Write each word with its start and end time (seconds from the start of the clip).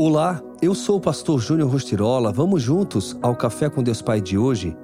Olá, 0.00 0.40
eu 0.62 0.76
sou 0.76 0.98
o 0.98 1.00
pastor 1.00 1.40
Júnior 1.40 1.68
Rostirola. 1.68 2.30
Vamos 2.30 2.62
juntos 2.62 3.18
ao 3.20 3.34
Café 3.34 3.68
com 3.68 3.82
Deus 3.82 4.00
Pai 4.00 4.20
de 4.20 4.38
hoje? 4.38 4.76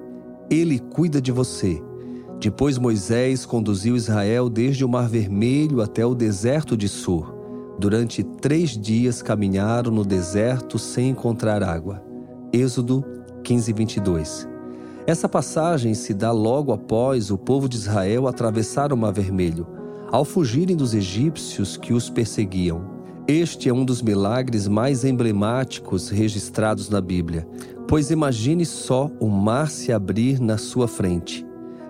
Ele 0.49 0.77
cuida 0.77 1.21
de 1.21 1.31
você. 1.31 1.81
Depois 2.37 2.77
Moisés 2.77 3.45
conduziu 3.45 3.95
Israel 3.95 4.49
desde 4.49 4.83
o 4.83 4.89
Mar 4.89 5.07
Vermelho 5.07 5.81
até 5.81 6.05
o 6.05 6.13
deserto 6.13 6.75
de 6.75 6.89
Sur. 6.89 7.33
Durante 7.79 8.25
três 8.25 8.71
dias 8.71 9.21
caminharam 9.21 9.89
no 9.89 10.03
deserto 10.03 10.77
sem 10.77 11.11
encontrar 11.11 11.63
água. 11.63 12.03
Êxodo 12.51 13.01
15, 13.41 13.71
22. 13.71 14.49
Essa 15.07 15.29
passagem 15.29 15.93
se 15.93 16.13
dá 16.13 16.33
logo 16.33 16.73
após 16.73 17.31
o 17.31 17.37
povo 17.37 17.69
de 17.69 17.77
Israel 17.77 18.27
atravessar 18.27 18.91
o 18.91 18.97
Mar 18.97 19.13
Vermelho, 19.13 19.65
ao 20.11 20.25
fugirem 20.25 20.75
dos 20.75 20.93
egípcios 20.93 21.77
que 21.77 21.93
os 21.93 22.09
perseguiam. 22.09 22.94
Este 23.27 23.69
é 23.69 23.73
um 23.73 23.83
dos 23.83 24.03
milagres 24.03 24.67
mais 24.67 25.03
emblemáticos 25.03 26.09
registrados 26.09 26.91
na 26.91 27.01
Bíblia, 27.01 27.47
pois 27.87 28.11
imagine 28.11 28.63
só 28.67 29.09
o 29.19 29.27
mar 29.27 29.71
se 29.71 29.91
abrir 29.91 30.39
na 30.39 30.59
sua 30.59 30.87
frente, 30.87 31.43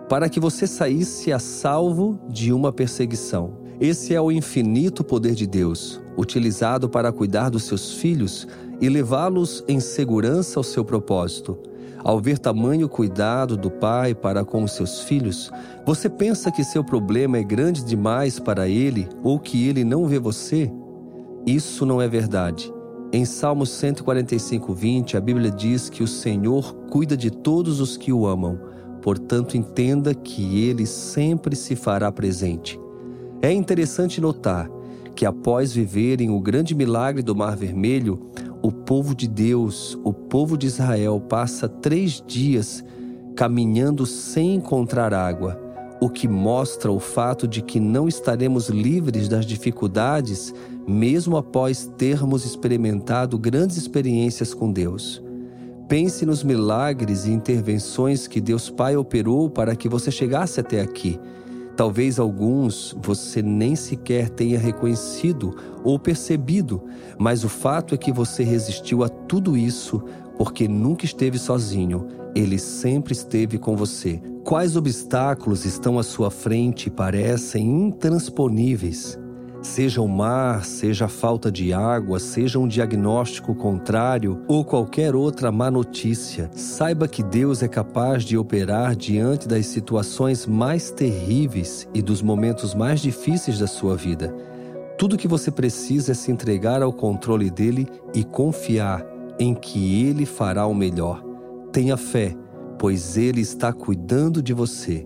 para 0.07 0.29
que 0.29 0.39
você 0.39 0.65
saísse 0.65 1.33
a 1.33 1.39
salvo 1.39 2.17
de 2.29 2.53
uma 2.53 2.71
perseguição. 2.71 3.57
Esse 3.81 4.15
é 4.15 4.21
o 4.21 4.31
infinito 4.31 5.03
poder 5.03 5.35
de 5.35 5.45
Deus, 5.45 6.01
utilizado 6.17 6.87
para 6.87 7.11
cuidar 7.11 7.49
dos 7.49 7.63
seus 7.63 7.95
filhos 7.95 8.47
e 8.79 8.87
levá-los 8.87 9.61
em 9.67 9.81
segurança 9.81 10.57
ao 10.57 10.63
seu 10.63 10.85
propósito. 10.85 11.59
Ao 12.01 12.17
ver 12.17 12.39
tamanho 12.39 12.87
cuidado 12.87 13.57
do 13.57 13.69
pai 13.69 14.15
para 14.15 14.45
com 14.45 14.63
os 14.63 14.71
seus 14.71 15.01
filhos, 15.01 15.51
você 15.85 16.07
pensa 16.07 16.49
que 16.49 16.63
seu 16.63 16.81
problema 16.81 17.37
é 17.37 17.43
grande 17.43 17.83
demais 17.83 18.39
para 18.39 18.69
ele 18.69 19.09
ou 19.21 19.37
que 19.37 19.67
ele 19.67 19.83
não 19.83 20.07
vê 20.07 20.17
você? 20.17 20.71
Isso 21.45 21.85
não 21.85 22.01
é 22.01 22.07
verdade. 22.07 22.73
Em 23.13 23.23
Salmos 23.23 23.69
145, 23.69 24.73
20, 24.73 25.15
a 25.15 25.21
Bíblia 25.21 25.51
diz 25.51 25.89
que 25.89 26.01
o 26.01 26.07
Senhor 26.07 26.73
cuida 26.89 27.15
de 27.15 27.29
todos 27.29 27.79
os 27.79 27.95
que 27.95 28.11
o 28.11 28.25
amam, 28.25 28.59
portanto, 29.01 29.55
entenda 29.55 30.13
que 30.15 30.63
ele 30.65 30.87
sempre 30.87 31.55
se 31.55 31.75
fará 31.75 32.11
presente. 32.11 32.79
É 33.41 33.53
interessante 33.53 34.19
notar 34.19 34.67
que, 35.15 35.25
após 35.25 35.71
viverem 35.71 36.31
o 36.31 36.41
grande 36.41 36.73
milagre 36.73 37.21
do 37.21 37.35
Mar 37.35 37.55
Vermelho, 37.55 38.19
o 38.61 38.71
povo 38.71 39.13
de 39.13 39.27
Deus, 39.27 39.97
o 40.03 40.11
povo 40.11 40.57
de 40.57 40.65
Israel, 40.65 41.21
passa 41.21 41.69
três 41.69 42.23
dias 42.25 42.83
caminhando 43.35 44.05
sem 44.05 44.55
encontrar 44.55 45.13
água, 45.13 45.61
o 45.99 46.09
que 46.09 46.27
mostra 46.27 46.91
o 46.91 46.99
fato 46.99 47.47
de 47.47 47.61
que 47.61 47.79
não 47.79 48.07
estaremos 48.07 48.69
livres 48.69 49.27
das 49.27 49.45
dificuldades 49.45 50.53
mesmo 50.87 51.35
após 51.37 51.91
termos 51.97 52.45
experimentado 52.45 53.37
grandes 53.37 53.77
experiências 53.77 54.53
com 54.53 54.71
Deus. 54.71 55.21
Pense 55.87 56.25
nos 56.25 56.43
milagres 56.43 57.25
e 57.25 57.31
intervenções 57.31 58.27
que 58.27 58.41
Deus 58.41 58.69
Pai 58.69 58.95
operou 58.97 59.49
para 59.49 59.75
que 59.75 59.87
você 59.87 60.11
chegasse 60.11 60.59
até 60.59 60.81
aqui. 60.81 61.19
Talvez 61.75 62.19
alguns 62.19 62.95
você 63.01 63.41
nem 63.41 63.75
sequer 63.75 64.29
tenha 64.29 64.57
reconhecido 64.57 65.55
ou 65.83 65.99
percebido, 65.99 66.81
mas 67.17 67.43
o 67.43 67.49
fato 67.49 67.93
é 67.93 67.97
que 67.97 68.11
você 68.11 68.43
resistiu 68.43 69.03
a 69.03 69.09
tudo 69.09 69.57
isso 69.57 70.01
porque 70.37 70.67
nunca 70.67 71.05
esteve 71.05 71.37
sozinho, 71.37 72.07
ele 72.33 72.59
sempre 72.59 73.13
esteve 73.13 73.57
com 73.57 73.75
você. 73.75 74.21
Quais 74.43 74.75
obstáculos 74.75 75.65
estão 75.65 75.97
à 75.97 76.03
sua 76.03 76.29
frente 76.29 76.87
e 76.87 76.91
parecem 76.91 77.87
intransponíveis? 77.87 79.17
Seja 79.65 79.99
o 79.99 80.07
mar, 80.07 80.63
seja 80.63 81.05
a 81.05 81.09
falta 81.09 81.51
de 81.51 81.73
água, 81.73 82.19
seja 82.19 82.59
um 82.59 82.67
diagnóstico 82.67 83.53
contrário 83.55 84.41
ou 84.47 84.63
qualquer 84.63 85.15
outra 85.15 85.51
má 85.51 85.71
notícia, 85.71 86.49
saiba 86.53 87.07
que 87.07 87.23
Deus 87.23 87.63
é 87.63 87.67
capaz 87.67 88.23
de 88.23 88.37
operar 88.37 88.95
diante 88.95 89.47
das 89.47 89.65
situações 89.65 90.45
mais 90.45 90.91
terríveis 90.91 91.89
e 91.95 92.01
dos 92.01 92.21
momentos 92.21 92.75
mais 92.75 93.01
difíceis 93.01 93.57
da 93.57 93.65
sua 93.65 93.97
vida. 93.97 94.33
Tudo 94.99 95.17
que 95.17 95.27
você 95.27 95.49
precisa 95.49 96.11
é 96.11 96.15
se 96.15 96.31
entregar 96.31 96.83
ao 96.83 96.93
controle 96.93 97.49
dele 97.49 97.87
e 98.13 98.23
confiar 98.23 99.03
em 99.39 99.53
que 99.55 100.05
ele 100.05 100.27
fará 100.27 100.67
o 100.67 100.75
melhor. 100.75 101.21
Tenha 101.73 101.97
fé, 101.97 102.33
pois 102.77 103.17
ele 103.17 103.41
está 103.41 103.73
cuidando 103.73 104.43
de 104.43 104.53
você. 104.53 105.05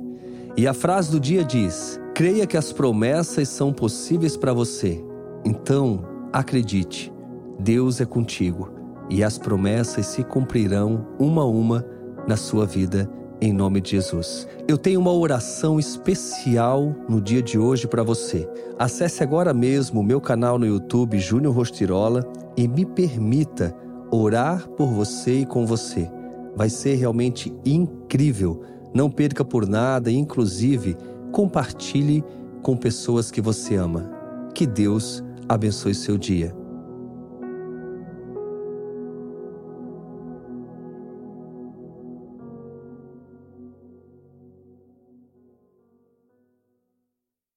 E 0.57 0.67
a 0.67 0.73
frase 0.73 1.09
do 1.09 1.19
dia 1.19 1.45
diz: 1.45 1.99
Creia 2.19 2.45
que 2.45 2.57
as 2.57 2.73
promessas 2.73 3.47
são 3.47 3.71
possíveis 3.71 4.35
para 4.35 4.51
você. 4.51 5.01
Então, 5.45 6.05
acredite, 6.33 7.13
Deus 7.57 8.01
é 8.01 8.05
contigo 8.05 8.73
e 9.09 9.23
as 9.23 9.37
promessas 9.37 10.05
se 10.07 10.21
cumprirão 10.25 11.07
uma 11.17 11.43
a 11.43 11.45
uma 11.45 11.85
na 12.27 12.35
sua 12.35 12.65
vida, 12.65 13.09
em 13.39 13.53
nome 13.53 13.79
de 13.79 13.91
Jesus. 13.91 14.45
Eu 14.67 14.77
tenho 14.77 14.99
uma 14.99 15.13
oração 15.13 15.79
especial 15.79 16.93
no 17.07 17.21
dia 17.21 17.41
de 17.41 17.57
hoje 17.57 17.87
para 17.87 18.03
você. 18.03 18.45
Acesse 18.77 19.23
agora 19.23 19.53
mesmo 19.53 20.01
o 20.01 20.03
meu 20.03 20.19
canal 20.19 20.59
no 20.59 20.65
YouTube, 20.65 21.17
Júnior 21.17 21.55
Rostirola, 21.55 22.29
e 22.57 22.67
me 22.67 22.85
permita 22.85 23.73
orar 24.11 24.67
por 24.71 24.87
você 24.87 25.39
e 25.39 25.45
com 25.45 25.65
você. 25.65 26.11
Vai 26.53 26.69
ser 26.69 26.95
realmente 26.95 27.53
incrível. 27.65 28.61
Não 28.93 29.09
perca 29.09 29.45
por 29.45 29.65
nada, 29.65 30.11
inclusive 30.11 30.97
compartilhe 31.31 32.23
com 32.61 32.75
pessoas 32.75 33.31
que 33.31 33.41
você 33.41 33.75
ama. 33.75 34.09
Que 34.53 34.65
Deus 34.65 35.23
abençoe 35.47 35.95
seu 35.95 36.17
dia. 36.17 36.58